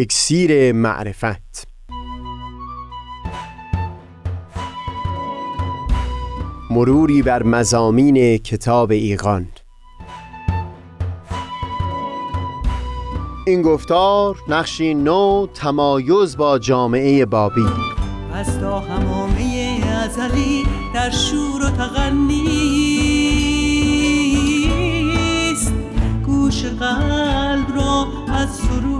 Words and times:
اکسیر 0.00 0.72
معرفت. 0.72 1.68
مروری 6.70 7.22
بر 7.22 7.42
مزامین 7.42 8.38
کتاب 8.38 8.90
ایقان 8.90 9.48
این 13.46 13.62
گفتار 13.62 14.36
نقشی 14.48 14.94
نو 14.94 15.46
تمایز 15.54 16.36
با 16.36 16.58
جامعه 16.58 17.26
بابی. 17.26 17.66
از 18.34 18.60
تا 18.60 18.80
همامه 18.80 19.80
ازلی 20.04 20.64
در 20.94 21.10
شور 21.10 21.62
و 21.66 21.70
تغنیست 21.70 22.96
گوش 26.26 26.64
قلب 26.64 27.76
را 27.76 28.06
از 28.28 28.60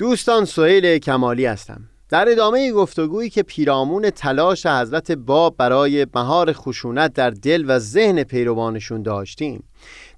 دوستان 0.00 0.44
سهیل 0.44 0.98
کمالی 0.98 1.46
هستم. 1.46 1.80
در 2.08 2.28
ادامه 2.28 2.72
گفتگویی 2.72 3.30
که 3.30 3.42
پیرامون 3.42 4.10
تلاش 4.10 4.66
حضرت 4.66 5.12
باب 5.12 5.56
برای 5.56 6.06
مهار 6.14 6.52
خشونت 6.52 7.12
در 7.12 7.30
دل 7.30 7.64
و 7.68 7.78
ذهن 7.78 8.22
پیروانشون 8.22 9.02
داشتیم. 9.02 9.64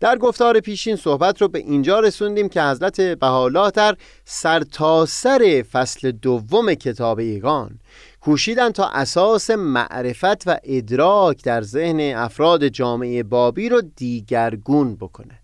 در 0.01 0.19
گفتار 0.19 0.61
پیشین 0.61 0.97
صحبت 0.97 1.43
رو 1.43 1.49
به 1.49 1.59
اینجا 1.59 2.01
رسوندیم 2.01 2.49
که 2.49 2.63
حضرت 2.63 3.01
بهاءالله 3.01 3.71
در 3.71 3.97
سرتاسر 4.25 5.65
فصل 5.73 6.11
دوم 6.11 6.75
کتاب 6.75 7.19
ایگان 7.19 7.79
کوشیدن 8.21 8.71
تا 8.71 8.89
اساس 8.89 9.51
معرفت 9.51 10.47
و 10.49 10.57
ادراک 10.65 11.45
در 11.45 11.63
ذهن 11.63 12.01
افراد 12.01 12.69
جامعه 12.69 13.23
بابی 13.23 13.69
رو 13.69 13.83
دیگرگون 13.97 14.97
بکنه. 14.97 15.42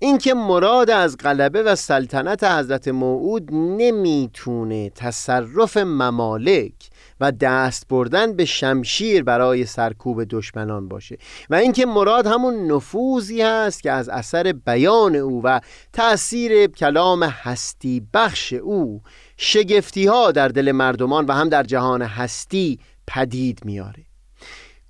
اینکه 0.00 0.34
مراد 0.34 0.90
از 0.90 1.16
غلبه 1.16 1.62
و 1.62 1.74
سلطنت 1.74 2.44
حضرت 2.44 2.88
موعود 2.88 3.48
نمی‌تونه 3.52 4.90
تصرف 4.90 5.76
ممالک 5.76 6.72
و 7.20 7.32
دست 7.32 7.88
بردن 7.88 8.32
به 8.32 8.44
شمشیر 8.44 9.22
برای 9.22 9.66
سرکوب 9.66 10.24
دشمنان 10.24 10.88
باشه 10.88 11.18
و 11.50 11.54
اینکه 11.54 11.86
مراد 11.86 12.26
همون 12.26 12.72
نفوذی 12.72 13.42
هست 13.42 13.82
که 13.82 13.92
از 13.92 14.08
اثر 14.08 14.52
بیان 14.52 15.16
او 15.16 15.40
و 15.44 15.60
تأثیر 15.92 16.66
کلام 16.66 17.22
هستی 17.22 18.02
بخش 18.14 18.52
او 18.52 19.02
شگفتی 19.36 20.06
ها 20.06 20.32
در 20.32 20.48
دل 20.48 20.72
مردمان 20.72 21.26
و 21.26 21.32
هم 21.32 21.48
در 21.48 21.62
جهان 21.62 22.02
هستی 22.02 22.78
پدید 23.06 23.60
میاره. 23.64 24.07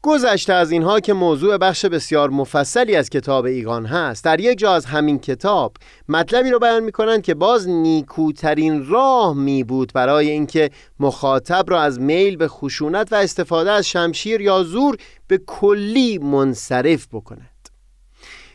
گذشته 0.03 0.53
از 0.53 0.71
اینها 0.71 1.01
که 1.01 1.13
موضوع 1.13 1.57
بخش 1.57 1.85
بسیار 1.85 2.31
مفصلی 2.31 2.97
از 2.97 3.11
کتاب 3.11 3.45
ایگان 3.45 3.87
هست. 3.87 4.25
در 4.25 4.41
یک 4.41 4.59
جا 4.59 4.75
از 4.75 4.87
همین 4.87 5.19
کتاب 5.19 5.77
مطلبی 6.09 6.51
رو 6.51 6.59
بیان 6.59 6.85
می‌کنند 6.85 7.23
که 7.23 7.35
باز 7.35 7.69
نیکوترین 7.69 8.87
راه 8.87 9.35
می 9.35 9.65
بود 9.65 9.93
برای 9.95 10.31
اینکه 10.31 10.71
مخاطب 11.01 11.65
را 11.69 11.83
از 11.83 12.01
میل 12.01 12.37
به 12.37 12.49
خشونت 12.49 13.13
و 13.13 13.15
استفاده 13.15 13.71
از 13.71 13.87
شمشیر 13.87 14.41
یا 14.41 14.63
زور 14.63 14.97
به 15.27 15.39
کلی 15.47 16.19
منصرف 16.19 17.07
بکند. 17.13 17.69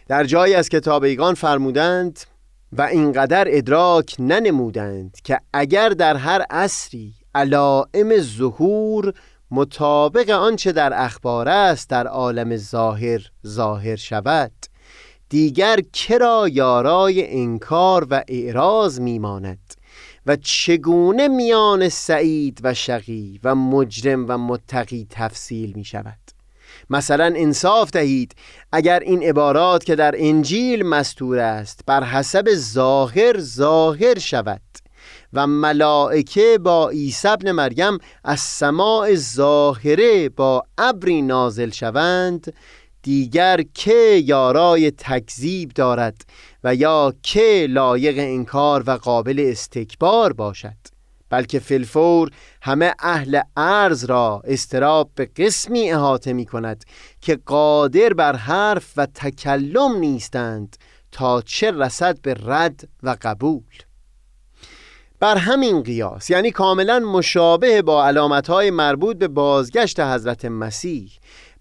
در 0.08 0.24
جایی 0.24 0.54
از 0.54 0.70
کتاب 0.70 1.04
ایگان 1.04 1.34
فرمودند 1.34 2.20
و 2.72 2.82
اینقدر 2.82 3.46
ادراک 3.48 4.16
ننمودند 4.20 5.18
که 5.24 5.40
اگر 5.54 5.90
در 5.90 6.16
هر 6.16 6.42
عصری 6.50 7.14
علائم 7.36 8.20
ظهور 8.20 9.14
مطابق 9.56 10.30
آنچه 10.30 10.72
در 10.72 10.94
اخبار 10.96 11.50
است 11.50 11.90
در 11.90 12.08
عالم 12.08 12.58
ظاهر 12.58 13.22
ظاهر 13.48 13.96
شود. 13.96 14.52
دیگر 15.30 15.80
کرا 15.94 16.48
یارای 16.52 17.42
انکار 17.42 18.08
و 18.10 18.24
اعراض 18.28 19.00
میماند 19.00 19.74
و 20.26 20.36
چگونه 20.36 21.28
میان 21.28 21.90
سعید 21.90 22.60
و 22.64 22.74
شقی 22.74 23.40
و 23.44 23.56
مجرم 23.56 24.26
و 24.28 24.38
متقی 24.38 25.08
تفصیل 25.10 25.74
می 25.76 25.84
شود؟ 25.84 26.20
مثلا 26.90 27.34
انصاف 27.36 27.92
دهید 27.92 28.36
اگر 28.72 29.00
این 29.00 29.24
عبارات 29.24 29.84
که 29.84 29.96
در 29.96 30.16
انجیل 30.18 30.86
مستور 30.86 31.40
است 31.40 31.80
بر 31.86 32.04
حسب 32.04 32.54
ظاهر 32.56 33.40
ظاهر 33.40 34.20
شود. 34.20 34.62
و 35.34 35.48
ملائکه 35.48 36.60
با 36.64 36.90
عیسی 36.90 37.28
ابن 37.28 37.52
مریم 37.52 37.98
از 38.24 38.40
سماع 38.40 39.16
ظاهره 39.16 40.30
با 40.30 40.64
ابری 40.78 41.22
نازل 41.22 41.70
شوند 41.70 42.54
دیگر 43.02 43.62
که 43.74 44.22
یارای 44.26 44.92
تکذیب 44.92 45.70
دارد 45.70 46.22
و 46.64 46.76
یا 46.76 47.14
که 47.24 47.68
لایق 47.70 48.16
انکار 48.18 48.84
و 48.88 48.92
قابل 48.92 49.46
استکبار 49.52 50.34
باشد 50.34 50.94
بلکه 51.30 51.60
فلفور 51.60 52.30
همه 52.62 52.94
اهل 53.00 53.42
ارز 53.58 54.06
را 54.06 54.42
استراب 54.46 55.10
به 55.16 55.26
قسمی 55.26 55.92
احاطه 55.92 56.34
می 56.34 56.46
کند 56.46 56.84
که 57.22 57.36
قادر 57.36 58.14
بر 58.14 58.36
حرف 58.36 58.94
و 58.98 59.06
تکلم 59.06 59.96
نیستند 59.96 60.78
تا 61.12 61.42
چه 61.42 61.72
رسد 61.72 62.22
به 62.22 62.34
رد 62.34 62.90
و 63.04 63.18
قبول. 63.22 63.64
بر 65.24 65.38
همین 65.38 65.84
قیاس 65.84 66.30
یعنی 66.30 66.52
کاملا 66.52 67.00
مشابه 67.00 67.82
با 67.82 68.06
علامتهای 68.06 68.72
مربوط 68.72 69.18
به 69.18 69.28
بازگشت 69.28 70.00
حضرت 70.00 70.46
مسیح. 70.46 71.12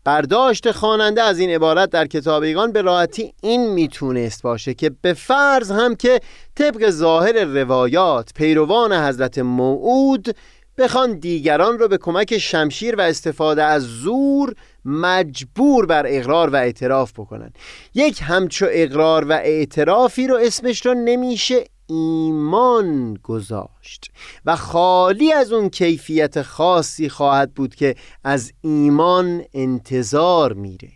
برداشت 0.05 0.71
خواننده 0.71 1.23
از 1.23 1.39
این 1.39 1.51
عبارت 1.51 1.91
در 1.91 2.07
کتابیگان 2.07 2.73
به 2.73 2.83
راحتی 2.83 3.35
این 3.43 3.73
می‌تونست 3.73 4.43
باشه 4.43 4.75
که 4.75 4.91
به 5.03 5.13
فرض 5.13 5.71
هم 5.71 5.95
که 5.95 6.21
طبق 6.55 6.91
ظاهر 6.91 7.45
روایات 7.45 8.33
پیروان 8.35 8.93
حضرت 8.93 9.39
موعود 9.39 10.37
بخوان 10.79 11.19
دیگران 11.19 11.79
رو 11.79 11.89
به 11.89 11.99
کمک 11.99 12.39
شمشیر 12.39 12.97
و 12.97 13.01
استفاده 13.01 13.63
از 13.63 13.83
زور 13.83 14.55
مجبور 14.85 15.87
بر 15.87 16.05
اقرار 16.09 16.51
و 16.51 16.57
اعتراف 16.57 17.13
بکنن. 17.13 17.53
یک 17.95 18.21
همچو 18.23 18.67
اقرار 18.71 19.25
و 19.25 19.33
اعترافی 19.33 20.27
رو 20.27 20.37
اسمش 20.37 20.87
رو 20.87 20.95
نمیشه 20.95 21.65
ایمان 21.93 23.19
گذاشت 23.23 24.11
و 24.47 24.57
خالی 24.57 25.33
از 25.33 25.53
اون 25.53 25.69
کیفیت 25.69 26.43
خاصی 26.43 27.09
خواهد 27.09 27.55
بود 27.55 27.75
که 27.75 27.95
از 28.25 28.53
ایمان 28.61 29.43
انتظار 29.55 30.53
میره. 30.53 30.89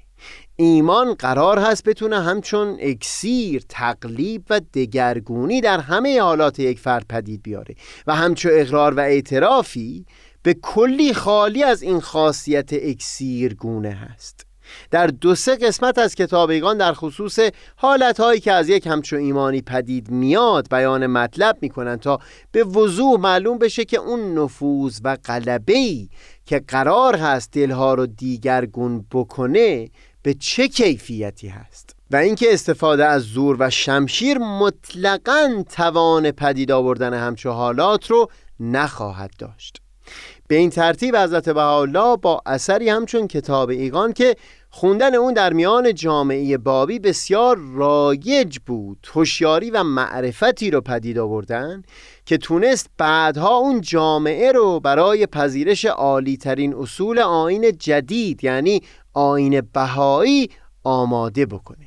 ایمان 0.56 1.14
قرار 1.14 1.58
هست 1.58 1.84
بتونه 1.84 2.20
همچون 2.20 2.76
اکسیر 2.80 3.62
تقلیب 3.68 4.44
و 4.50 4.60
دگرگونی 4.74 5.60
در 5.60 5.80
همه 5.80 6.20
حالات 6.20 6.58
یک 6.58 6.78
فرد 6.78 7.06
پدید 7.08 7.42
بیاره 7.42 7.74
و 8.06 8.14
همچون 8.14 8.52
اقرار 8.54 8.94
و 8.94 9.00
اعترافی 9.00 10.06
به 10.42 10.54
کلی 10.54 11.14
خالی 11.14 11.62
از 11.62 11.82
این 11.82 12.00
خاصیت 12.00 12.72
اکسیرگونه 12.72 13.90
هست. 13.90 14.45
در 14.90 15.06
دو 15.06 15.34
سه 15.34 15.56
قسمت 15.56 15.98
از 15.98 16.14
کتابیگان 16.14 16.78
در 16.78 16.92
خصوص 16.92 17.38
حالتهایی 17.76 18.40
که 18.40 18.52
از 18.52 18.68
یک 18.68 18.86
همچون 18.86 19.18
ایمانی 19.18 19.62
پدید 19.62 20.10
میاد 20.10 20.68
بیان 20.70 21.06
مطلب 21.06 21.58
می‌کنن 21.60 21.96
تا 21.96 22.18
به 22.52 22.64
وضوح 22.64 23.20
معلوم 23.20 23.58
بشه 23.58 23.84
که 23.84 23.98
اون 23.98 24.38
نفوذ 24.38 25.00
و 25.04 25.16
قلبهی 25.24 26.08
که 26.46 26.62
قرار 26.68 27.16
هست 27.16 27.52
دلها 27.52 27.94
رو 27.94 28.06
دیگرگون 28.06 29.06
بکنه 29.12 29.88
به 30.22 30.34
چه 30.34 30.68
کیفیتی 30.68 31.48
هست؟ 31.48 31.96
و 32.10 32.16
اینکه 32.16 32.54
استفاده 32.54 33.04
از 33.06 33.22
زور 33.22 33.56
و 33.58 33.70
شمشیر 33.70 34.38
مطلقا 34.38 35.64
توان 35.70 36.30
پدید 36.30 36.72
آوردن 36.72 37.14
همچو 37.14 37.50
حالات 37.50 38.10
رو 38.10 38.30
نخواهد 38.60 39.30
داشت. 39.38 39.80
به 40.48 40.54
این 40.54 40.70
ترتیب 40.70 41.16
حضرت 41.16 41.48
بهاءالله 41.48 42.16
با 42.16 42.42
اثری 42.46 42.88
همچون 42.88 43.28
کتاب 43.28 43.70
ایگان 43.70 44.12
که 44.12 44.36
خوندن 44.78 45.14
اون 45.14 45.34
در 45.34 45.52
میان 45.52 45.94
جامعه 45.94 46.58
بابی 46.58 46.98
بسیار 46.98 47.58
رایج 47.74 48.58
بود. 48.66 49.06
هوشیاری 49.14 49.70
و 49.70 49.82
معرفتی 49.82 50.70
رو 50.70 50.80
پدید 50.80 51.18
آوردن 51.18 51.82
که 52.26 52.38
تونست 52.38 52.90
بعدها 52.98 53.56
اون 53.56 53.80
جامعه 53.80 54.52
رو 54.52 54.80
برای 54.80 55.26
پذیرش 55.26 55.84
عالی 55.84 56.36
ترین 56.36 56.74
اصول 56.74 57.18
آین 57.18 57.72
جدید 57.78 58.44
یعنی 58.44 58.82
آین 59.12 59.60
بهایی 59.60 60.50
آماده 60.84 61.46
بکنه. 61.46 61.85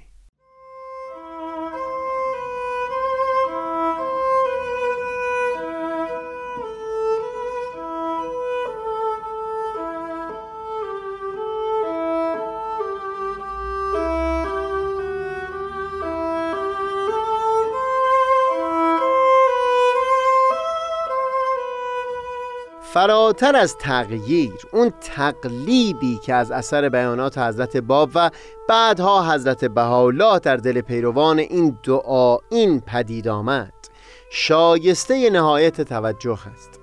فراتر 22.99 23.55
از 23.55 23.77
تغییر 23.77 24.53
اون 24.73 24.93
تقلیبی 25.01 26.17
که 26.17 26.33
از 26.33 26.51
اثر 26.51 26.89
بیانات 26.89 27.37
حضرت 27.37 27.77
باب 27.77 28.11
و 28.15 28.31
بعدها 28.69 29.33
حضرت 29.33 29.65
بهاءالله 29.65 30.39
در 30.39 30.57
دل 30.57 30.81
پیروان 30.81 31.39
این 31.39 31.77
دعا 31.83 32.37
این 32.49 32.81
پدید 32.81 33.27
آمد. 33.27 33.73
شایسته 34.31 35.29
نهایت 35.29 35.81
توجه 35.81 36.39
است. 36.53 36.78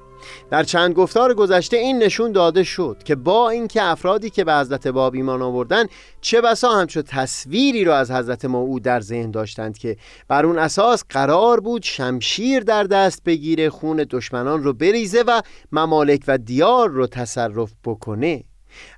در 0.50 0.64
چند 0.64 0.94
گفتار 0.94 1.34
گذشته 1.34 1.76
این 1.76 1.98
نشون 1.98 2.32
داده 2.32 2.62
شد 2.64 2.96
که 3.04 3.14
با 3.14 3.50
اینکه 3.50 3.82
افرادی 3.82 4.30
که 4.30 4.44
به 4.44 4.54
حضرت 4.54 4.88
باب 4.88 5.14
ایمان 5.14 5.42
آوردن 5.42 5.84
چه 6.20 6.40
بسا 6.40 6.68
همچو 6.68 7.02
تصویری 7.02 7.84
را 7.84 7.96
از 7.96 8.10
حضرت 8.10 8.44
موعود 8.44 8.82
در 8.82 9.00
ذهن 9.00 9.30
داشتند 9.30 9.78
که 9.78 9.96
بر 10.28 10.46
اون 10.46 10.58
اساس 10.58 11.04
قرار 11.08 11.60
بود 11.60 11.82
شمشیر 11.82 12.60
در 12.60 12.84
دست 12.84 13.24
بگیره 13.24 13.70
خون 13.70 14.06
دشمنان 14.10 14.62
رو 14.62 14.72
بریزه 14.72 15.24
و 15.26 15.42
ممالک 15.72 16.24
و 16.28 16.38
دیار 16.38 16.88
رو 16.88 17.06
تصرف 17.06 17.72
بکنه. 17.84 18.44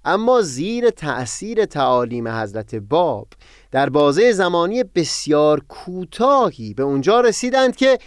اما 0.04 0.40
زیر 0.42 0.90
تأثیر 0.90 1.64
تعالیم 1.64 2.28
حضرت 2.28 2.74
باب 2.74 3.28
در 3.70 3.88
بازه 3.88 4.32
زمانی 4.32 4.84
بسیار 4.84 5.62
کوتاهی 5.69 6.74
به 6.74 6.82
اونجا 6.82 7.20
رسیدند 7.20 7.76
که 7.76 7.98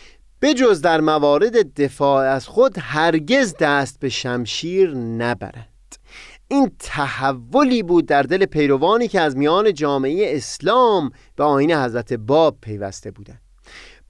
بجز 0.41 0.81
در 0.81 1.01
موارد 1.01 1.81
دفاع 1.81 2.25
از 2.25 2.47
خود 2.47 2.75
هرگز 2.79 3.55
دست 3.59 3.99
به 3.99 4.09
شمشیر 4.09 4.93
نبرند. 4.95 5.95
این 6.47 6.71
تحولی 6.79 7.83
بود 7.83 8.05
در 8.05 8.23
دل 8.23 8.45
پیروانی 8.45 9.07
که 9.07 9.21
از 9.21 9.37
میان 9.37 9.73
جامعه 9.73 10.37
اسلام 10.37 11.11
به 11.35 11.43
آین 11.43 11.71
حضرت 11.71 12.13
باب 12.13 12.57
پیوسته 12.61 13.11
بودند. 13.11 13.41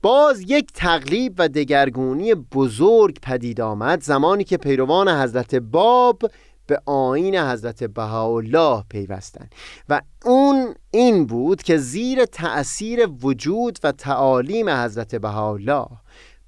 باز 0.01 0.41
یک 0.41 0.71
تقلیب 0.73 1.33
و 1.37 1.47
دگرگونی 1.47 2.33
بزرگ 2.33 3.19
پدید 3.21 3.61
آمد 3.61 4.03
زمانی 4.03 4.43
که 4.43 4.57
پیروان 4.57 5.09
حضرت 5.09 5.55
باب 5.55 6.21
به 6.67 6.81
آین 6.85 7.35
حضرت 7.35 7.83
بهاءالله 7.83 8.83
پیوستند 8.89 9.55
و 9.89 10.01
اون 10.25 10.75
این 10.91 11.25
بود 11.25 11.63
که 11.63 11.77
زیر 11.77 12.25
تأثیر 12.25 13.07
وجود 13.23 13.79
و 13.83 13.91
تعالیم 13.91 14.69
حضرت 14.69 15.15
بهاءالله 15.15 15.87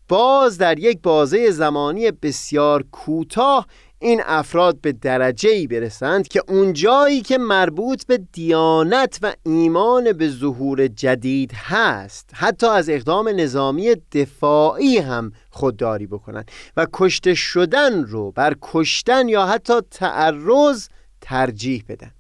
باز 0.07 0.57
در 0.57 0.79
یک 0.79 1.01
بازه 1.01 1.51
زمانی 1.51 2.11
بسیار 2.11 2.83
کوتاه 2.91 3.67
این 4.03 4.21
افراد 4.25 4.81
به 4.81 4.91
درجه 4.91 5.49
ای 5.49 5.67
برسند 5.67 6.27
که 6.27 6.41
اونجایی 6.47 7.21
که 7.21 7.37
مربوط 7.37 8.05
به 8.05 8.17
دیانت 8.17 9.19
و 9.21 9.33
ایمان 9.45 10.11
به 10.11 10.29
ظهور 10.29 10.87
جدید 10.87 11.51
هست 11.53 12.29
حتی 12.33 12.67
از 12.67 12.89
اقدام 12.89 13.29
نظامی 13.29 13.95
دفاعی 14.11 14.97
هم 14.97 15.31
خودداری 15.49 16.07
بکنند 16.07 16.51
و 16.77 16.87
کشته 16.93 17.33
شدن 17.33 18.03
رو 18.03 18.31
بر 18.31 18.55
کشتن 18.61 19.29
یا 19.29 19.45
حتی 19.45 19.73
تعرض 19.91 20.87
ترجیح 21.21 21.83
بدن. 21.89 22.11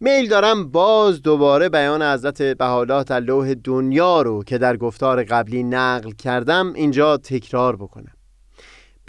میل 0.00 0.28
دارم 0.28 0.70
باز 0.70 1.22
دوباره 1.22 1.68
بیان 1.68 2.02
حضرت 2.02 2.42
بحالات 2.42 3.12
لوح 3.12 3.54
دنیا 3.54 4.22
رو 4.22 4.44
که 4.44 4.58
در 4.58 4.76
گفتار 4.76 5.24
قبلی 5.24 5.62
نقل 5.62 6.10
کردم 6.10 6.72
اینجا 6.72 7.16
تکرار 7.16 7.76
بکنم. 7.76 8.12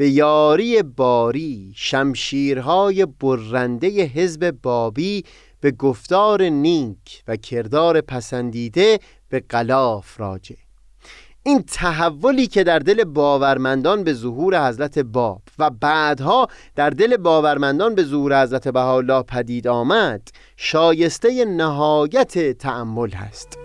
به 0.01 0.09
یاری 0.09 0.83
باری 0.83 1.73
شمشیرهای 1.75 3.05
برنده 3.05 3.87
حزب 3.87 4.51
بابی 4.51 5.23
به 5.59 5.71
گفتار 5.71 6.43
نیک 6.43 7.23
و 7.27 7.35
کردار 7.35 8.01
پسندیده 8.01 8.99
به 9.29 9.43
قلاف 9.49 10.19
راجع. 10.19 10.55
این 11.43 11.63
تحولی 11.63 12.47
که 12.47 12.63
در 12.63 12.79
دل 12.79 13.03
باورمندان 13.03 14.03
به 14.03 14.13
ظهور 14.13 14.67
حضرت 14.67 14.99
باب 14.99 15.41
و 15.59 15.69
بعدها 15.69 16.47
در 16.75 16.89
دل 16.89 17.17
باورمندان 17.17 17.95
به 17.95 18.03
ظهور 18.03 18.43
حضرت 18.43 18.67
بهاءالله 18.67 19.23
پدید 19.23 19.67
آمد 19.67 20.27
شایسته 20.57 21.45
نهایت 21.45 22.57
تأمل 22.57 23.09
هست. 23.09 23.60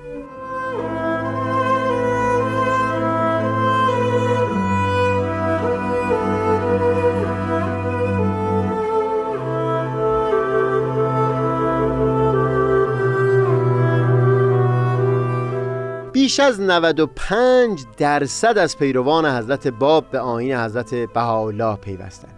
بیش 16.26 16.40
از 16.40 16.60
95 16.60 17.84
درصد 17.96 18.58
از 18.58 18.78
پیروان 18.78 19.26
حضرت 19.26 19.68
باب 19.68 20.10
به 20.10 20.18
آین 20.18 20.52
حضرت 20.52 20.94
بهاءالله 20.94 21.76
پیوستند 21.76 22.34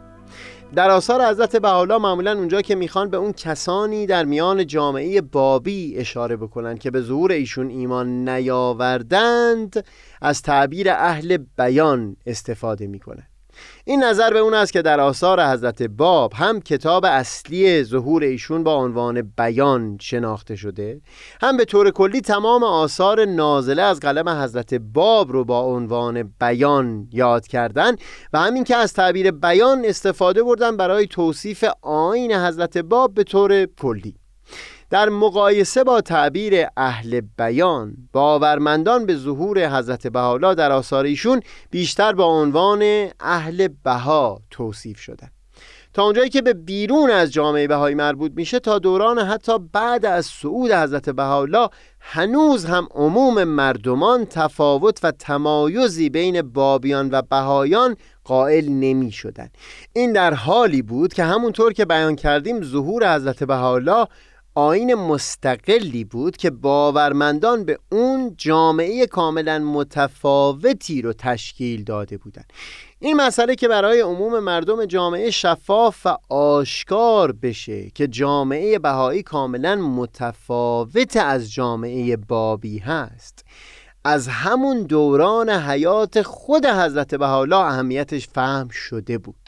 در 0.74 0.90
آثار 0.90 1.30
حضرت 1.30 1.56
بهاءالله 1.56 1.98
معمولا 1.98 2.32
اونجا 2.32 2.62
که 2.62 2.74
می‌خوان 2.74 3.10
به 3.10 3.16
اون 3.16 3.32
کسانی 3.32 4.06
در 4.06 4.24
میان 4.24 4.66
جامعه 4.66 5.20
بابی 5.20 5.96
اشاره 5.96 6.36
بکنن 6.36 6.78
که 6.78 6.90
به 6.90 7.00
ظهور 7.00 7.32
ایشون 7.32 7.68
ایمان 7.70 8.28
نیاوردند 8.28 9.84
از 10.22 10.42
تعبیر 10.42 10.90
اهل 10.90 11.36
بیان 11.36 12.16
استفاده 12.26 12.86
می‌کنن. 12.86 13.26
این 13.88 14.04
نظر 14.04 14.32
به 14.32 14.38
اون 14.38 14.54
است 14.54 14.72
که 14.72 14.82
در 14.82 15.00
آثار 15.00 15.46
حضرت 15.46 15.82
باب 15.82 16.32
هم 16.32 16.60
کتاب 16.60 17.04
اصلی 17.04 17.84
ظهور 17.84 18.22
ایشون 18.22 18.64
با 18.64 18.74
عنوان 18.74 19.32
بیان 19.36 19.98
شناخته 20.00 20.56
شده 20.56 21.00
هم 21.42 21.56
به 21.56 21.64
طور 21.64 21.90
کلی 21.90 22.20
تمام 22.20 22.64
آثار 22.64 23.24
نازله 23.24 23.82
از 23.82 24.00
قلم 24.00 24.28
حضرت 24.28 24.74
باب 24.74 25.32
رو 25.32 25.44
با 25.44 25.60
عنوان 25.60 26.34
بیان 26.40 27.08
یاد 27.12 27.46
کردن 27.46 27.96
و 28.32 28.38
همین 28.38 28.64
که 28.64 28.76
از 28.76 28.92
تعبیر 28.92 29.30
بیان 29.30 29.84
استفاده 29.84 30.42
بردن 30.42 30.76
برای 30.76 31.06
توصیف 31.06 31.64
آین 31.82 32.32
حضرت 32.32 32.78
باب 32.78 33.14
به 33.14 33.24
طور 33.24 33.66
کلی. 33.66 34.14
در 34.90 35.08
مقایسه 35.08 35.84
با 35.84 36.00
تعبیر 36.00 36.66
اهل 36.76 37.20
بیان 37.38 37.96
باورمندان 38.12 39.06
به 39.06 39.16
ظهور 39.16 39.78
حضرت 39.78 40.06
بهاءالله 40.06 40.54
در 40.54 40.72
آثار 40.72 41.04
ایشون 41.04 41.40
بیشتر 41.70 42.12
با 42.12 42.24
عنوان 42.24 43.08
اهل 43.20 43.68
بها 43.84 44.40
توصیف 44.50 45.00
شده 45.00 45.30
تا 45.94 46.04
اونجایی 46.04 46.30
که 46.30 46.42
به 46.42 46.54
بیرون 46.54 47.10
از 47.10 47.32
جامعه 47.32 47.66
بهایی 47.66 47.94
مربوط 47.94 48.32
میشه 48.36 48.60
تا 48.60 48.78
دوران 48.78 49.18
حتی 49.18 49.58
بعد 49.72 50.06
از 50.06 50.26
صعود 50.26 50.72
حضرت 50.72 51.10
بهاءالله 51.10 51.68
هنوز 52.00 52.64
هم 52.64 52.88
عموم 52.90 53.44
مردمان 53.44 54.24
تفاوت 54.24 55.00
و 55.02 55.10
تمایزی 55.10 56.10
بین 56.10 56.42
بابیان 56.42 57.08
و 57.12 57.22
بهایان 57.22 57.96
قائل 58.24 58.68
نمی 58.68 59.12
شدن. 59.12 59.48
این 59.92 60.12
در 60.12 60.34
حالی 60.34 60.82
بود 60.82 61.12
که 61.12 61.24
همونطور 61.24 61.72
که 61.72 61.84
بیان 61.84 62.16
کردیم 62.16 62.62
ظهور 62.62 63.14
حضرت 63.14 63.44
بهاءالله 63.44 64.06
آین 64.58 64.94
مستقلی 64.94 66.04
بود 66.04 66.36
که 66.36 66.50
باورمندان 66.50 67.64
به 67.64 67.78
اون 67.92 68.34
جامعه 68.36 69.06
کاملا 69.06 69.58
متفاوتی 69.58 71.02
رو 71.02 71.12
تشکیل 71.12 71.84
داده 71.84 72.18
بودند. 72.18 72.52
این 72.98 73.16
مسئله 73.16 73.54
که 73.54 73.68
برای 73.68 74.00
عموم 74.00 74.38
مردم 74.38 74.84
جامعه 74.84 75.30
شفاف 75.30 76.06
و 76.06 76.16
آشکار 76.34 77.32
بشه 77.32 77.90
که 77.90 78.08
جامعه 78.08 78.78
بهایی 78.78 79.22
کاملا 79.22 79.76
متفاوت 79.76 81.16
از 81.16 81.52
جامعه 81.52 82.16
بابی 82.16 82.78
هست. 82.78 83.44
از 84.04 84.28
همون 84.28 84.82
دوران 84.82 85.50
حیات 85.50 86.22
خود 86.22 86.66
حضرت 86.66 87.14
بهاءالله 87.14 87.56
اهمیتش 87.56 88.28
فهم 88.28 88.68
شده 88.68 89.18
بود. 89.18 89.47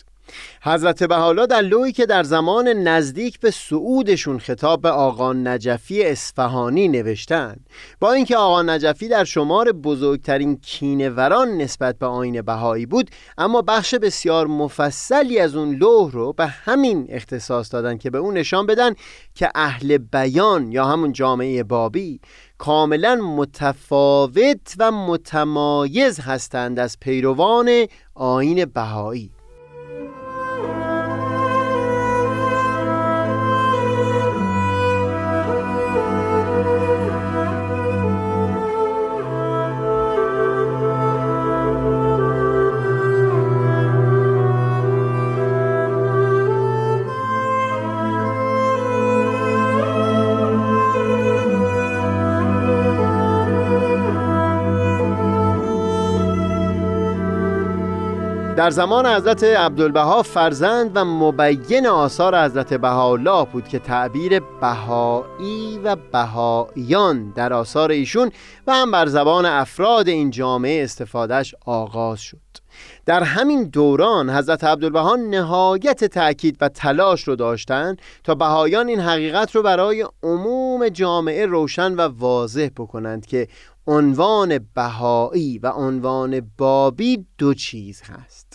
حضرت 0.63 1.03
بحالا 1.03 1.47
در 1.47 1.61
لوی 1.61 1.93
که 1.93 2.07
در 2.07 2.23
زمان 2.23 2.69
نزدیک 2.69 3.41
به 3.41 3.51
سعودشون 3.51 4.39
خطاب 4.39 4.83
به 4.83 4.91
آقا 4.91 5.33
نجفی 5.33 6.03
اصفهانی 6.03 6.89
نوشتن. 6.89 7.57
با 8.01 8.13
اینکه 8.13 8.37
آقا 8.37 8.63
نجفی 8.63 9.09
در 9.09 9.25
شمار 9.25 9.73
بزرگترین 9.73 10.57
کینوران 10.57 11.49
نسبت 11.49 11.99
به 11.99 12.07
آین 12.07 12.43
بهایی 12.43 12.87
بود 12.87 13.11
اما 13.39 13.63
بخش 13.63 13.95
بسیار 13.95 14.47
مفصلی 14.47 15.39
از 15.39 15.57
اون 15.57 15.75
لوح 15.75 16.13
رو 16.13 16.33
به 16.33 16.47
همین 16.47 17.07
اختصاص 17.09 17.73
دادن 17.75 17.99
که 17.99 18.11
به 18.11 18.19
اون 18.19 18.35
نشان 18.35 18.67
بدن 18.67 18.95
که 19.35 19.51
اهل 19.55 19.99
بیان 19.99 20.73
یا 20.73 20.85
همون 20.85 21.13
جامعه 21.13 21.63
بابی 21.63 22.21
کاملا 22.59 23.15
متفاوت 23.15 24.75
و 24.79 24.91
متمایز 24.91 26.21
هستند 26.21 26.79
از 26.79 27.01
پیروان 27.01 27.87
آین 28.15 28.65
بهایی. 28.65 29.40
در 58.61 58.71
زمان 58.71 59.07
حضرت 59.07 59.45
عبدالبها 59.45 60.23
فرزند 60.23 60.91
و 60.95 61.05
مبین 61.05 61.87
آثار 61.87 62.45
حضرت 62.45 62.75
بهاءالله 62.75 63.45
بود 63.45 63.69
که 63.69 63.79
تعبیر 63.79 64.41
بهایی 64.41 65.79
و 65.85 65.97
بهاییان 66.13 67.33
در 67.37 67.53
آثار 67.53 67.91
ایشون 67.91 68.33
و 68.67 68.73
هم 68.73 68.91
بر 68.91 69.07
زبان 69.07 69.47
افراد 69.47 70.09
این 70.09 70.31
جامعه 70.31 70.85
استفادهش 70.85 71.55
آغاز 71.67 72.21
شد. 72.21 72.39
در 73.07 73.23
همین 73.23 73.65
دوران 73.65 74.31
حضرت 74.31 74.65
عبدالبها 74.65 75.17
نهایت 75.17 76.05
تأکید 76.05 76.57
و 76.61 76.69
تلاش 76.69 77.29
رو 77.29 77.37
داشتند 77.37 77.99
تا 78.25 78.35
بهایان 78.35 78.89
این 78.89 79.01
حقیقت 79.01 79.57
رو 79.57 79.63
برای 79.63 80.07
عموم 80.23 80.89
جامعه 80.89 81.47
روشن 81.47 81.95
و 81.95 82.01
واضح 82.01 82.69
بکنند 82.77 83.27
که 83.27 83.49
عنوان 83.87 84.69
بهایی 84.75 85.59
و 85.59 85.67
عنوان 85.67 86.53
بابی 86.59 87.27
دو 87.39 87.55
چیز 87.55 88.03
هست. 88.03 88.50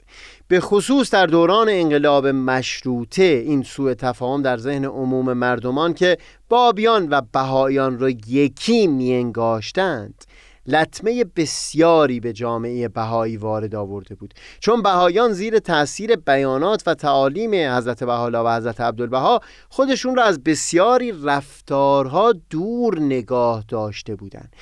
به 0.48 0.60
خصوص 0.60 1.12
در 1.12 1.26
دوران 1.26 1.70
انقلاب 1.70 2.28
مشروطه 2.28 3.24
این 3.24 3.64
سوء 3.64 3.94
تفاهم 3.94 4.42
در 4.42 4.58
ذهن 4.58 4.86
عموم 4.86 5.34
مردمان 5.34 5.94
که 5.94 6.18
بابیان 6.50 7.08
و 7.10 7.22
بهایان 7.34 8.00
را 8.00 8.10
یکی 8.10 8.88
میانگاشتند 8.88 10.26
لطمه 10.68 11.24
بسیاری 11.36 12.20
به 12.20 12.34
جامعه 12.34 12.88
بهایی 12.88 13.38
وارد 13.38 13.76
آورده 13.76 14.16
بود. 14.16 14.34
چون 14.60 14.82
بهایان 14.82 15.34
زیر 15.34 15.60
تاثیر 15.60 16.16
بیانات 16.16 16.84
و 16.86 16.94
تعالیم 16.94 17.54
حضرت 17.78 18.04
بهاءالله 18.04 18.40
و 18.40 18.56
حضرت 18.56 18.82
عبدالبها 18.82 19.40
خودشون 19.70 20.16
را 20.16 20.24
از 20.24 20.44
بسیاری 20.44 21.14
رفتارها 21.24 22.34
دور 22.50 23.00
نگاه 23.00 23.64
داشته 23.68 24.16
بودند. 24.16 24.54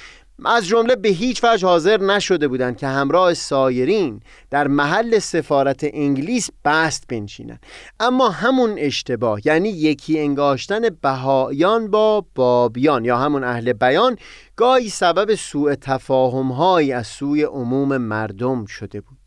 از 0.45 0.67
جمله 0.67 0.95
به 0.95 1.09
هیچ 1.09 1.43
وجه 1.43 1.67
حاضر 1.67 2.01
نشده 2.01 2.47
بودند 2.47 2.77
که 2.77 2.87
همراه 2.87 3.33
سایرین 3.33 4.21
در 4.49 4.67
محل 4.67 5.19
سفارت 5.19 5.85
انگلیس 5.93 6.49
بست 6.65 7.03
بنشینند. 7.07 7.65
اما 7.99 8.29
همون 8.29 8.75
اشتباه 8.77 9.39
یعنی 9.45 9.69
یکی 9.69 10.19
انگاشتن 10.19 10.81
بهایان 11.01 11.91
با 11.91 12.25
بابیان 12.35 13.05
یا 13.05 13.17
همون 13.17 13.43
اهل 13.43 13.73
بیان 13.73 14.17
گاهی 14.55 14.89
سبب 14.89 15.35
سوء 15.35 15.75
تفاهم 15.75 16.51
از 16.93 17.07
سوی 17.07 17.43
عموم 17.43 17.97
مردم 17.97 18.65
شده 18.65 19.01
بود. 19.01 19.22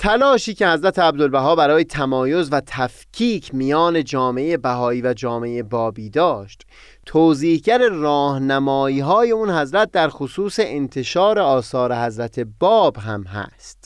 تلاشی 0.00 0.54
که 0.54 0.68
حضرت 0.68 0.98
عبدالبها 0.98 1.56
برای 1.56 1.84
تمایز 1.84 2.48
و 2.52 2.60
تفکیک 2.66 3.54
میان 3.54 4.04
جامعه 4.04 4.56
بهایی 4.56 5.02
و 5.02 5.14
جامعه 5.14 5.62
بابی 5.62 6.10
داشت 6.10 6.66
توضیحگر 7.06 7.88
راهنمایی 7.88 9.00
های 9.00 9.30
اون 9.30 9.50
حضرت 9.50 9.90
در 9.90 10.08
خصوص 10.08 10.60
انتشار 10.62 11.38
آثار 11.38 11.94
حضرت 11.94 12.40
باب 12.40 12.96
هم 12.96 13.22
هست. 13.22 13.79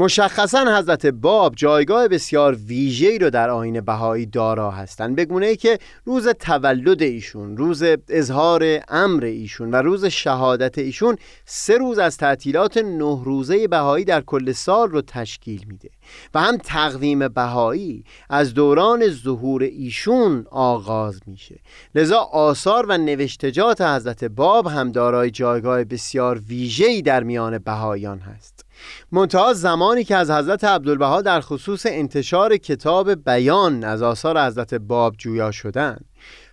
مشخصا 0.00 0.78
حضرت 0.78 1.06
باب 1.06 1.54
جایگاه 1.56 2.08
بسیار 2.08 2.54
ویژه‌ای 2.54 3.18
رو 3.18 3.30
در 3.30 3.50
آین 3.50 3.80
بهایی 3.80 4.26
دارا 4.26 4.70
هستند 4.70 5.16
به 5.16 5.24
گونه 5.24 5.46
ای 5.46 5.56
که 5.56 5.78
روز 6.04 6.28
تولد 6.28 7.02
ایشون 7.02 7.56
روز 7.56 7.82
اظهار 8.08 8.80
امر 8.88 9.24
ایشون 9.24 9.70
و 9.70 9.76
روز 9.76 10.04
شهادت 10.04 10.78
ایشون 10.78 11.16
سه 11.44 11.78
روز 11.78 11.98
از 11.98 12.16
تعطیلات 12.16 12.76
نه 12.76 13.22
روزه 13.24 13.68
بهایی 13.68 14.04
در 14.04 14.20
کل 14.20 14.52
سال 14.52 14.90
رو 14.90 15.02
تشکیل 15.02 15.64
میده 15.66 15.90
و 16.34 16.40
هم 16.40 16.56
تقویم 16.56 17.28
بهایی 17.28 18.04
از 18.30 18.54
دوران 18.54 19.08
ظهور 19.08 19.62
ایشون 19.62 20.46
آغاز 20.50 21.20
میشه. 21.26 21.60
لذا 21.94 22.18
آثار 22.18 22.86
و 22.88 22.98
نوشتجات 22.98 23.80
حضرت 23.80 24.24
باب 24.24 24.66
هم 24.66 24.92
دارای 24.92 25.30
جایگاه 25.30 25.84
بسیار 25.84 26.38
ویژه‌ای 26.38 27.02
در 27.02 27.22
میان 27.22 27.58
بهایان 27.58 28.18
هست. 28.18 28.69
منتها 29.12 29.52
زمانی 29.52 30.04
که 30.04 30.16
از 30.16 30.30
حضرت 30.30 30.64
عبدالبها 30.64 31.22
در 31.22 31.40
خصوص 31.40 31.86
انتشار 31.86 32.56
کتاب 32.56 33.24
بیان 33.24 33.84
از 33.84 34.02
آثار 34.02 34.46
حضرت 34.46 34.74
باب 34.74 35.14
جویا 35.18 35.50
شدن 35.50 35.98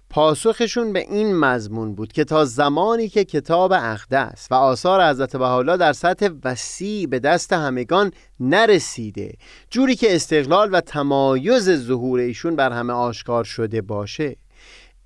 پاسخشون 0.09 0.93
به 0.93 0.99
این 0.99 1.35
مضمون 1.35 1.95
بود 1.95 2.11
که 2.11 2.23
تا 2.23 2.45
زمانی 2.45 3.09
که 3.09 3.23
کتاب 3.25 3.71
اقدس 3.73 4.47
و 4.51 4.55
آثار 4.55 5.09
حضرت 5.09 5.35
بهاءالله 5.35 5.77
در 5.77 5.93
سطح 5.93 6.29
وسیع 6.43 7.07
به 7.07 7.19
دست 7.19 7.53
همگان 7.53 8.11
نرسیده 8.39 9.33
جوری 9.69 9.95
که 9.95 10.15
استقلال 10.15 10.69
و 10.73 10.81
تمایز 10.81 11.69
ظهور 11.69 12.19
ایشون 12.19 12.55
بر 12.55 12.71
همه 12.71 12.93
آشکار 12.93 13.43
شده 13.43 13.81
باشه. 13.81 14.35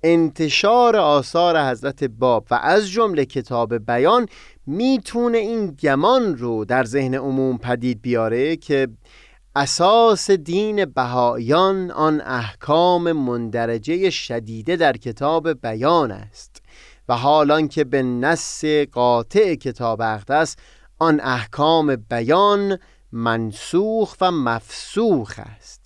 انتشار 0.02 0.96
آثار 0.96 1.70
حضرت 1.70 2.04
باب 2.04 2.46
و 2.50 2.54
از 2.62 2.90
جمله 2.90 3.24
کتاب 3.24 3.74
بیان 3.78 4.26
می‌تونه 4.66 5.38
این 5.38 5.66
گمان 5.82 6.36
رو 6.36 6.64
در 6.64 6.84
ذهن 6.84 7.14
عموم 7.14 7.58
پدید 7.58 8.02
بیاره 8.02 8.56
که 8.56 8.88
اساس 9.56 10.30
دین 10.30 10.84
بهایان 10.84 11.90
آن 11.90 12.20
احکام 12.20 13.12
مندرجه 13.12 14.10
شدیده 14.10 14.76
در 14.76 14.96
کتاب 14.96 15.52
بیان 15.52 16.10
است 16.10 16.62
و 17.08 17.16
حالان 17.16 17.68
که 17.68 17.84
به 17.84 18.02
نص 18.02 18.64
قاطع 18.92 19.54
کتاب 19.54 20.00
اقدس 20.00 20.56
آن 20.98 21.20
احکام 21.20 21.96
بیان 21.96 22.78
منسوخ 23.12 24.16
و 24.20 24.30
مفسوخ 24.30 25.40
است. 25.56 25.81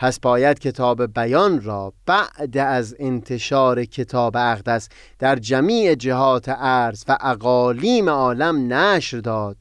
پس 0.00 0.20
باید 0.20 0.58
کتاب 0.58 1.06
بیان 1.06 1.62
را 1.62 1.92
بعد 2.06 2.56
از 2.58 2.96
انتشار 2.98 3.84
کتاب 3.84 4.36
اقدس 4.36 4.88
در 5.18 5.36
جمیع 5.36 5.94
جهات 5.94 6.48
عرض 6.48 7.04
و 7.08 7.18
اقالیم 7.20 8.08
عالم 8.08 8.72
نشر 8.72 9.18
داد 9.18 9.56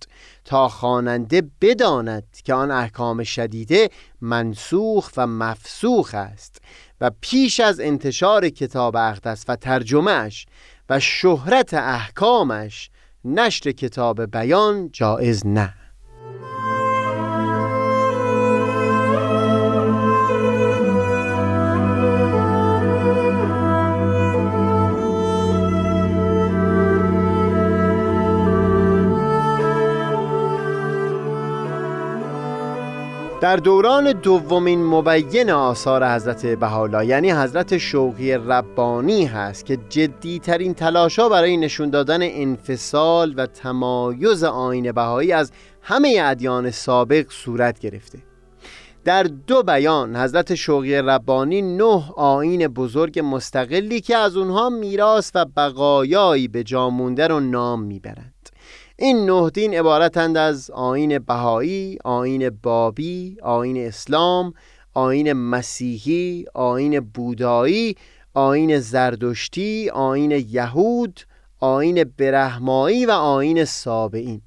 تا 0.46 0.68
خواننده 0.68 1.44
بداند 1.62 2.24
که 2.44 2.54
آن 2.54 2.72
احکام 2.72 3.24
شدیده 3.24 3.90
منسوخ 4.22 5.12
و 5.18 5.28
مفسوخ 5.28 6.14
است 6.14 6.62
و 7.02 7.12
پیش 7.22 7.60
از 7.60 7.80
انتشار 7.80 8.50
کتاب 8.50 8.96
اقدس 8.96 9.46
و 9.48 9.56
ترجمهش 9.56 10.46
و 10.90 11.00
شهرت 11.00 11.74
احکامش 11.74 12.90
نشر 13.26 13.72
کتاب 13.72 14.26
بیان 14.26 14.90
جایز 14.92 15.48
نه. 15.48 15.87
در 33.48 33.56
دوران 33.56 34.12
دومین 34.12 34.86
مبین 34.86 35.50
آثار 35.50 36.16
حضرت 36.16 36.46
بهاءالله 36.46 37.06
یعنی 37.06 37.32
حضرت 37.32 37.78
شوقی 37.78 38.34
ربانی 38.34 39.26
هست 39.26 39.66
که 39.66 39.78
جدیترین 39.90 40.74
تلاشا 40.74 41.30
برای 41.30 41.58
نشون 41.58 41.90
دادن 41.90 42.20
انفصال 42.22 43.34
و 43.38 43.46
تمایز 43.46 44.44
آین 44.44 44.92
بهایی 44.92 45.32
از 45.32 45.52
همه 45.82 46.18
ادیان 46.22 46.72
سابق 46.72 47.26
صورت 47.30 47.80
گرفته. 47.80 48.20
در 49.06 49.24
دو 49.24 49.64
بیان 49.64 50.16
حضرت 50.16 50.56
شوقی 50.56 50.96
ربانی 50.96 51.62
نه 51.62 52.14
آین 52.16 52.68
بزرگ 52.68 53.20
مستقلی 53.26 54.02
که 54.02 54.18
از 54.18 54.38
اونها 54.38 54.70
میراث 54.70 55.32
و 55.36 55.46
بقایایی 55.58 56.48
به 56.48 56.64
جا 56.64 56.90
مونده 56.90 57.28
رو 57.28 57.40
نام 57.40 57.84
می‌برند. 57.84 58.37
این 59.00 59.30
نه 59.30 59.50
دین 59.50 59.74
عبارتند 59.74 60.38
از 60.38 60.72
آین 60.72 61.20
بهایی، 61.20 61.98
آین 62.06 62.50
بابی، 62.50 63.38
آین 63.44 63.88
اسلام، 63.88 64.54
آین 64.94 65.34
مسیحی، 65.34 66.46
آین 66.54 67.00
بودایی، 67.00 67.96
آین 68.34 68.80
زردشتی، 68.80 69.90
آین 69.90 70.32
یهود، 70.32 71.20
آین 71.60 72.04
برهمایی 72.18 73.06
و 73.06 73.12
آین 73.12 73.66
سابعین 73.66 74.42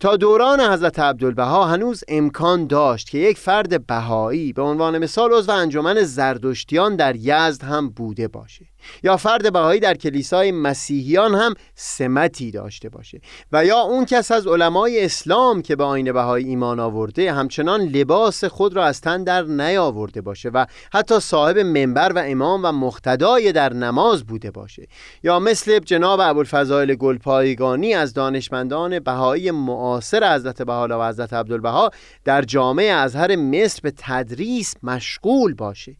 تا 0.00 0.16
دوران 0.16 0.60
حضرت 0.60 0.98
عبدالبها 0.98 1.66
هنوز 1.66 2.04
امکان 2.08 2.66
داشت 2.66 3.10
که 3.10 3.18
یک 3.18 3.38
فرد 3.38 3.86
بهایی 3.86 4.52
به 4.52 4.62
عنوان 4.62 4.98
مثال 4.98 5.32
عضو 5.32 5.52
انجمن 5.52 6.02
زردشتیان 6.02 6.96
در 6.96 7.16
یزد 7.16 7.62
هم 7.62 7.88
بوده 7.88 8.28
باشه. 8.28 8.66
یا 9.02 9.16
فرد 9.16 9.52
بهایی 9.52 9.80
در 9.80 9.94
کلیسای 9.94 10.52
مسیحیان 10.52 11.34
هم 11.34 11.54
سمتی 11.74 12.50
داشته 12.50 12.88
باشه 12.88 13.20
و 13.52 13.64
یا 13.64 13.78
اون 13.80 14.04
کس 14.04 14.30
از 14.30 14.46
علمای 14.46 15.04
اسلام 15.04 15.62
که 15.62 15.76
به 15.76 15.84
آین 15.84 16.12
بهایی 16.12 16.48
ایمان 16.48 16.80
آورده 16.80 17.32
همچنان 17.32 17.80
لباس 17.80 18.44
خود 18.44 18.76
را 18.76 18.84
از 18.84 19.00
تن 19.00 19.24
در 19.24 19.42
نیاورده 19.42 20.20
باشه 20.20 20.48
و 20.48 20.66
حتی 20.92 21.20
صاحب 21.20 21.58
منبر 21.58 22.12
و 22.12 22.22
امام 22.26 22.60
و 22.64 22.72
مختدای 22.72 23.52
در 23.52 23.72
نماز 23.72 24.24
بوده 24.24 24.50
باشه. 24.50 24.86
یا 25.22 25.38
مثل 25.38 25.78
جناب 25.78 26.20
ابوالفضائل 26.20 26.94
گلپایگانی 26.94 27.94
از 27.94 28.14
دانشمندان 28.14 28.98
بهایی 28.98 29.50
معاصر 29.50 30.34
حضرت 30.34 30.62
بهاءالله 30.62 30.96
و 30.96 31.08
حضرت 31.08 31.32
عبدالبها 31.32 31.90
در 32.24 32.42
جامعه 32.42 32.92
ازهر 32.92 33.36
مصر 33.36 33.80
به 33.82 33.92
تدریس 33.96 34.74
مشغول 34.82 35.54
باشه. 35.54 35.96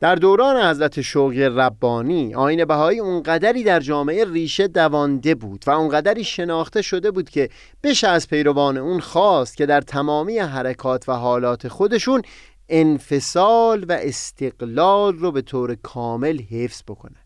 در 0.00 0.14
دوران 0.14 0.70
حضرت 0.70 1.00
شوقی 1.00 1.42
ربانی 1.42 2.34
آین 2.34 2.64
بهایی 2.64 2.98
اونقدری 2.98 3.64
در 3.64 3.80
جامعه 3.80 4.24
ریشه 4.24 4.68
دوانده 4.68 5.34
بود 5.34 5.64
و 5.66 5.70
اونقدری 5.70 6.24
شناخته 6.24 6.82
شده 6.82 7.10
بود 7.10 7.30
که 7.30 7.48
بشه 7.82 8.08
از 8.08 8.28
پیروان 8.28 8.76
اون 8.76 9.00
خواست 9.00 9.56
که 9.56 9.66
در 9.66 9.80
تمامی 9.80 10.38
حرکات 10.38 11.08
و 11.08 11.12
حالات 11.12 11.68
خودشون 11.68 12.22
انفصال 12.68 13.84
و 13.88 13.92
استقلال 13.92 15.14
رو 15.14 15.32
به 15.32 15.42
طور 15.42 15.74
کامل 15.74 16.40
حفظ 16.50 16.82
بکنن. 16.88 17.20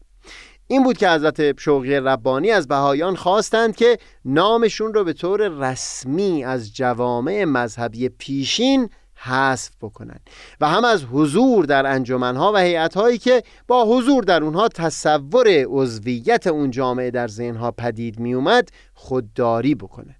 این 0.66 0.82
بود 0.82 0.98
که 0.98 1.08
حضرت 1.08 1.60
شوقی 1.60 1.94
ربانی 1.94 2.50
از 2.50 2.68
بهایان 2.68 3.16
خواستند 3.16 3.76
که 3.76 3.98
نامشون 4.24 4.94
رو 4.94 5.04
به 5.04 5.12
طور 5.12 5.48
رسمی 5.48 6.44
از 6.44 6.74
جوامع 6.74 7.44
مذهبی 7.44 8.08
پیشین 8.08 8.88
حذف 9.16 9.70
بکنند 9.80 10.30
و 10.60 10.68
هم 10.68 10.84
از 10.84 11.04
حضور 11.04 11.64
در 11.64 11.86
انجمنها 11.86 12.52
و 12.52 12.56
هیئت‌هایی 12.56 13.18
که 13.18 13.42
با 13.66 13.84
حضور 13.84 14.24
در 14.24 14.42
اونها 14.42 14.68
تصور 14.68 15.64
عضویت 15.66 16.46
اون 16.46 16.70
جامعه 16.70 17.10
در 17.10 17.28
ذهنها 17.28 17.70
پدید 17.70 18.20
می 18.20 18.34
اومد 18.34 18.68
خودداری 18.94 19.74
بکنه 19.74 20.16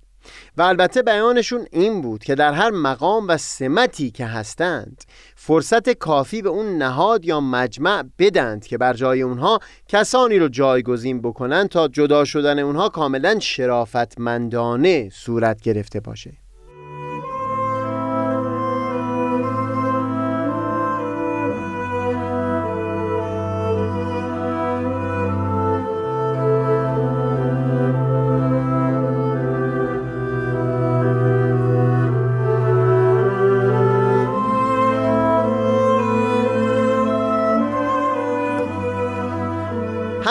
و 0.57 0.63
البته 0.63 1.03
بیانشون 1.03 1.67
این 1.73 2.01
بود 2.01 2.25
که 2.25 2.35
در 2.35 2.53
هر 2.53 2.71
مقام 2.71 3.29
و 3.29 3.37
سمتی 3.37 4.11
که 4.11 4.27
هستند 4.27 5.03
فرصت 5.37 5.91
کافی 5.91 6.43
به 6.43 6.49
اون 6.49 6.79
نهاد 6.79 7.25
یا 7.25 7.41
مجمع 7.41 8.05
بدند 8.19 8.67
که 8.67 8.79
بر 8.79 8.93
جای 8.93 9.23
اونها 9.23 9.59
کسانی 9.89 10.39
رو 10.39 10.49
جایگزین 10.49 11.23
بکنند 11.23 11.69
تا 11.69 11.89
جدا 11.89 12.25
شدن 12.25 12.59
اونها 12.59 12.89
کاملا 12.89 13.39
شرافتمندانه 13.41 15.11
صورت 15.13 15.61
گرفته 15.61 16.01
باشه. 16.01 16.44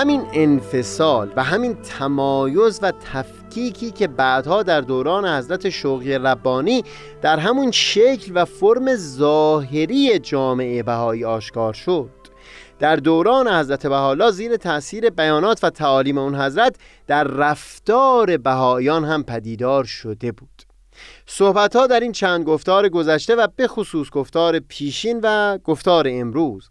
همین 0.04 0.28
انفصال 0.34 1.34
و 1.36 1.44
همین 1.44 1.76
تمایز 1.76 2.80
و 2.82 2.92
تفکیکی 2.92 3.92
که 3.92 4.08
بعدها 4.08 4.64
در 4.64 4.82
دوران 4.82 5.28
حضرت 5.38 5.70
شوقی 5.70 6.14
ربانی 6.14 6.84
در 7.22 7.40
همون 7.40 7.72
شکل 7.72 8.32
و 8.36 8.46
فرم 8.46 8.96
ظاهری 8.96 10.20
جامعه 10.20 10.84
بهایی 10.84 11.26
آشکار 11.26 11.74
شد. 11.74 12.10
در 12.80 12.96
دوران 12.96 13.48
حضرت 13.48 13.88
بهاءالله 13.88 14.32
زیر 14.32 14.56
تاثیر 14.56 15.10
بیانات 15.10 15.64
و 15.64 15.70
تعالیم 15.70 16.18
اون 16.18 16.36
حضرت 16.36 16.76
در 17.08 17.24
رفتار 17.24 18.38
بهایان 18.38 19.06
هم 19.06 19.24
پدیدار 19.24 19.84
شده 19.84 20.32
بود. 20.32 20.64
صحبت 21.26 21.76
ها 21.76 21.88
در 21.88 22.00
این 22.00 22.12
چند 22.12 22.46
گفتار 22.46 22.90
گذشته 22.90 23.36
و 23.36 23.48
به 23.56 23.68
خصوص 23.68 24.10
گفتار 24.10 24.60
پیشین 24.60 25.20
و 25.24 25.58
گفتار 25.58 26.08
امروز 26.10 26.70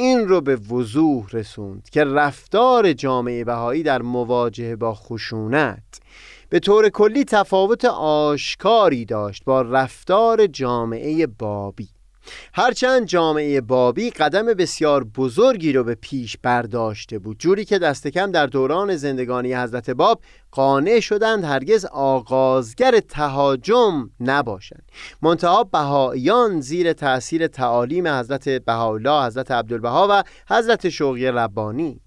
این 0.00 0.28
رو 0.28 0.40
به 0.40 0.56
وضوح 0.56 1.26
رسوند 1.32 1.88
که 1.90 2.04
رفتار 2.04 2.92
جامعه 2.92 3.44
بهایی 3.44 3.82
در 3.82 4.02
مواجهه 4.02 4.76
با 4.76 4.94
خشونت 4.94 6.00
به 6.48 6.58
طور 6.60 6.88
کلی 6.88 7.24
تفاوت 7.24 7.84
آشکاری 7.84 9.04
داشت 9.04 9.44
با 9.44 9.62
رفتار 9.62 10.46
جامعه 10.46 11.26
بابی. 11.26 11.88
هرچند 12.54 13.06
جامعه 13.06 13.60
بابی 13.60 14.10
قدم 14.10 14.46
بسیار 14.46 15.04
بزرگی 15.04 15.72
رو 15.72 15.84
به 15.84 15.94
پیش 15.94 16.36
برداشته 16.42 17.18
بود 17.18 17.38
جوری 17.38 17.64
که 17.64 17.78
دست 17.78 18.08
کم 18.08 18.30
در 18.30 18.46
دوران 18.46 18.96
زندگانی 18.96 19.54
حضرت 19.54 19.90
باب 19.90 20.20
قانع 20.50 21.00
شدند 21.00 21.44
هرگز 21.44 21.84
آغازگر 21.84 23.00
تهاجم 23.00 24.10
نباشند. 24.20 24.82
منتها 25.22 25.64
بهاییان 25.64 26.60
زیر 26.60 26.92
تأثیر 26.92 27.46
تعالیم 27.46 28.08
حضرت 28.08 28.48
بهاءالله 28.48 29.26
حضرت 29.26 29.50
عبدالبها 29.50 30.06
و 30.10 30.24
حضرت 30.48 30.88
شوقی 30.88 31.26
ربانی. 31.26 32.00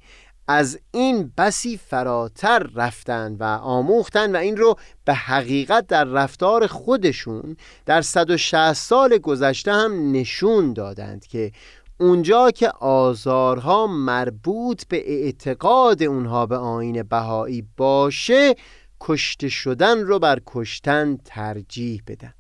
از 0.48 0.80
این 0.92 1.32
بسی 1.38 1.78
فراتر 1.78 2.60
رفتن 2.76 3.36
و 3.40 3.44
آموختن 3.44 4.36
و 4.36 4.40
این 4.40 4.58
رو 4.58 4.76
به 5.06 5.14
حقیقت 5.14 5.88
در 5.88 6.04
رفتار 6.04 6.68
خودشون 6.68 7.58
در 7.86 8.02
160 8.02 8.74
سال 8.74 9.18
گذشته 9.18 9.72
هم 9.72 10.12
نشون 10.12 10.74
دادند 10.74 11.28
که 11.28 11.52
اونجا 12.00 12.52
که 12.52 12.70
آزارها 12.80 13.88
مربوط 13.88 14.84
به 14.88 15.12
اعتقاد 15.12 16.04
اونها 16.04 16.46
به 16.46 16.58
آین 16.58 17.04
بهایی 17.04 17.68
باشه 17.78 18.56
کشته 19.00 19.50
شدن 19.50 20.00
رو 20.00 20.20
بر 20.20 20.40
کشتن 20.46 21.18
ترجیح 21.26 22.02
بدن. 22.08 22.34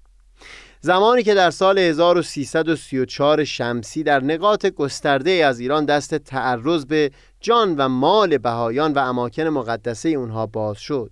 زمانی 0.83 1.23
که 1.23 1.33
در 1.33 1.51
سال 1.51 1.77
1334 1.77 3.43
شمسی 3.43 4.03
در 4.03 4.23
نقاط 4.23 4.65
گسترده 4.65 5.31
از 5.31 5.59
ایران 5.59 5.85
دست 5.85 6.15
تعرض 6.15 6.85
به 6.85 7.11
جان 7.39 7.75
و 7.75 7.89
مال 7.89 8.37
بهایان 8.37 8.93
و 8.93 8.99
اماکن 8.99 9.43
مقدسه 9.43 10.09
اونها 10.09 10.45
باز 10.45 10.77
شد 10.77 11.11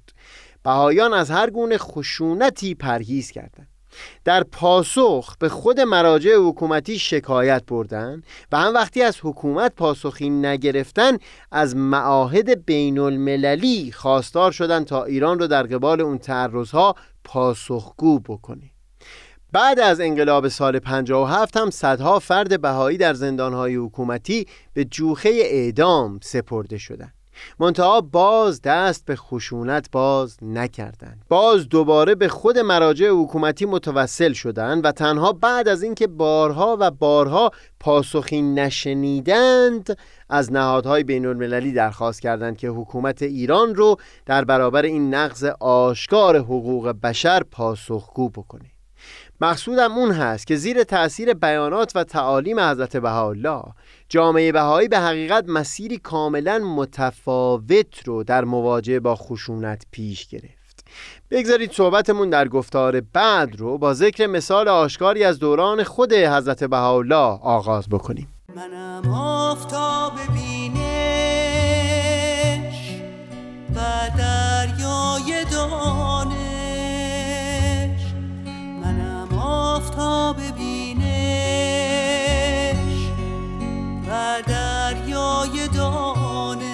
بهایان 0.64 1.14
از 1.14 1.32
هر 1.32 1.50
گونه 1.50 1.78
خشونتی 1.78 2.76
پرهیز 2.76 3.32
کردند. 3.32 3.68
در 4.26 4.44
پاسخ 4.44 5.38
به 5.38 5.50
خود 5.50 5.80
مراجع 5.80 6.36
حکومتی 6.36 7.00
شکایت 7.00 7.64
بردن 7.68 8.24
و 8.52 8.60
هم 8.60 8.74
وقتی 8.74 9.02
از 9.02 9.18
حکومت 9.22 9.76
پاسخی 9.76 10.30
نگرفتن 10.30 11.18
از 11.52 11.76
معاهد 11.76 12.66
بین 12.66 13.00
المللی 13.00 13.92
خواستار 13.92 14.52
شدن 14.52 14.84
تا 14.84 15.04
ایران 15.04 15.40
رو 15.40 15.48
در 15.48 15.64
قبال 15.64 16.02
اون 16.02 16.18
تعرضها 16.18 16.96
پاسخگو 17.24 18.20
بکنه. 18.20 18.72
بعد 19.52 19.80
از 19.80 20.00
انقلاب 20.00 20.48
سال 20.48 20.80
57 20.80 21.58
هم 21.58 21.70
صدها 21.70 22.20
فرد 22.20 22.62
بهایی 22.62 22.98
در 22.98 23.14
زندانهای 23.14 23.76
حکومتی 23.76 24.46
به 24.74 24.86
جوخه 24.86 25.30
اعدام 25.30 26.20
سپرده 26.24 26.78
شدند. 26.78 27.14
منتها 27.60 28.02
باز 28.02 28.62
دست 28.62 29.06
به 29.06 29.16
خشونت 29.16 29.92
باز 29.92 30.38
نکردند 30.42 31.26
باز 31.30 31.70
دوباره 31.70 32.16
به 32.16 32.28
خود 32.28 32.60
مراجع 32.60 33.10
حکومتی 33.10 33.66
متوسل 33.66 34.34
شدند 34.34 34.86
و 34.86 34.92
تنها 34.92 35.34
بعد 35.34 35.68
از 35.68 35.84
اینکه 35.84 36.08
بارها 36.08 36.78
و 36.80 36.92
بارها 36.92 37.52
پاسخی 37.80 38.42
نشنیدند 38.42 39.98
از 40.30 40.52
نهادهای 40.52 41.04
بین 41.04 41.26
المللی 41.26 41.72
درخواست 41.72 42.22
کردند 42.22 42.58
که 42.58 42.68
حکومت 42.68 43.22
ایران 43.22 43.76
رو 43.76 43.98
در 44.26 44.46
برابر 44.46 44.82
این 44.82 45.14
نقض 45.14 45.44
آشکار 45.60 46.38
حقوق 46.38 46.88
بشر 47.04 47.44
پاسخگو 47.44 48.30
بکنه 48.30 48.79
مقصودم 49.42 49.92
اون 49.92 50.12
هست 50.12 50.48
که 50.48 50.56
زیر 50.56 50.84
تأثیر 50.84 51.34
بیانات 51.34 51.92
و 51.96 52.04
تعالیم 52.04 52.60
حضرت 52.60 52.98
بهاءالله 52.98 53.64
جامعه 54.10 54.52
بهایی 54.52 54.88
به 54.88 55.00
حقیقت 55.00 55.46
مسیری 55.48 55.98
کاملا 55.98 56.60
متفاوت 56.60 58.04
رو 58.06 58.24
در 58.24 58.46
مواجهه 58.46 59.00
با 59.00 59.16
خشونت 59.16 59.86
پیش 59.92 60.28
گرفت. 60.28 60.86
بگذارید 61.32 61.72
صحبتمون 61.72 62.30
در 62.30 62.48
گفتار 62.48 63.02
بعد 63.02 63.56
رو 63.56 63.78
با 63.78 63.94
ذکر 63.94 64.28
مثال 64.28 64.68
آشکاری 64.68 65.24
از 65.24 65.40
دوران 65.40 65.84
خود 65.84 66.14
حضرت 66.14 66.64
بهاءالله 66.64 67.40
آغاز 67.42 67.90
بکنیم. 67.90 68.28
منم 68.56 69.14
آفتاب 69.14 70.14
بینش 70.34 70.90
آفتاب 80.00 80.38
بینش 80.58 81.10
و 84.08 84.42
دریای 84.48 85.68
دانش. 85.74 86.70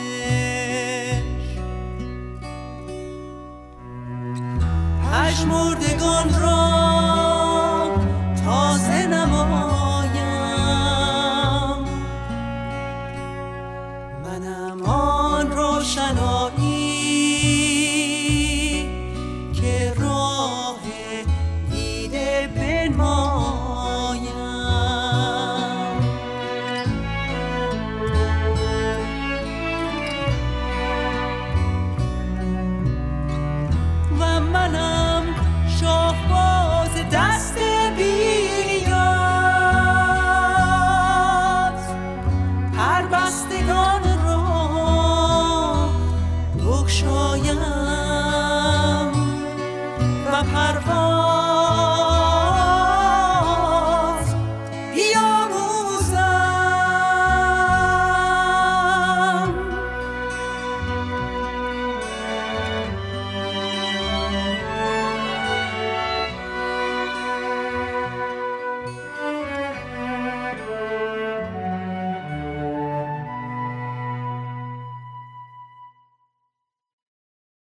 پشمردگان 5.11 6.41
را 6.41 6.64